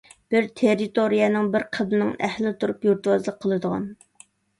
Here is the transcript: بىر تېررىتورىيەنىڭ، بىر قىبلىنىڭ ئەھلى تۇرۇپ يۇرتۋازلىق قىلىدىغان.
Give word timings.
بىر 0.33 0.45
تېررىتورىيەنىڭ، 0.59 1.49
بىر 1.55 1.65
قىبلىنىڭ 1.77 2.09
ئەھلى 2.29 2.53
تۇرۇپ 2.63 2.89
يۇرتۋازلىق 2.89 3.39
قىلىدىغان. 3.45 3.87